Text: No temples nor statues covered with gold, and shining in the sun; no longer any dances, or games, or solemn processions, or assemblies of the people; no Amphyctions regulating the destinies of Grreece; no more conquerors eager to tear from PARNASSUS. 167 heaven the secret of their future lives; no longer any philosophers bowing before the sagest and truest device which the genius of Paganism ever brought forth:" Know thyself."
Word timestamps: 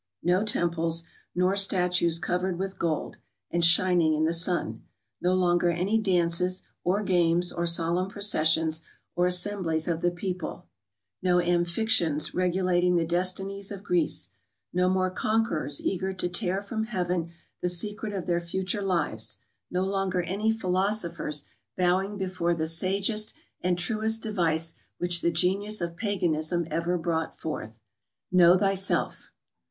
No 0.23 0.43
temples 0.43 1.03
nor 1.35 1.55
statues 1.55 2.17
covered 2.17 2.57
with 2.57 2.79
gold, 2.79 3.17
and 3.51 3.63
shining 3.63 4.15
in 4.15 4.23
the 4.25 4.33
sun; 4.33 4.83
no 5.21 5.35
longer 5.35 5.69
any 5.69 5.99
dances, 5.99 6.63
or 6.83 7.03
games, 7.03 7.51
or 7.51 7.67
solemn 7.67 8.09
processions, 8.09 8.81
or 9.15 9.27
assemblies 9.27 9.87
of 9.87 10.01
the 10.01 10.09
people; 10.09 10.65
no 11.21 11.37
Amphyctions 11.37 12.33
regulating 12.33 12.95
the 12.95 13.05
destinies 13.05 13.69
of 13.69 13.83
Grreece; 13.83 14.29
no 14.73 14.89
more 14.89 15.11
conquerors 15.11 15.79
eager 15.79 16.13
to 16.13 16.27
tear 16.27 16.63
from 16.63 16.83
PARNASSUS. 16.87 16.95
167 16.95 17.17
heaven 17.27 17.33
the 17.61 17.69
secret 17.69 18.13
of 18.17 18.25
their 18.25 18.41
future 18.41 18.81
lives; 18.81 19.37
no 19.69 19.83
longer 19.83 20.23
any 20.23 20.51
philosophers 20.51 21.47
bowing 21.77 22.17
before 22.17 22.55
the 22.55 22.65
sagest 22.65 23.35
and 23.61 23.77
truest 23.77 24.23
device 24.23 24.73
which 24.97 25.21
the 25.21 25.29
genius 25.29 25.79
of 25.79 25.95
Paganism 25.95 26.65
ever 26.71 26.97
brought 26.97 27.37
forth:" 27.37 27.75
Know 28.31 28.57
thyself." 28.57 29.31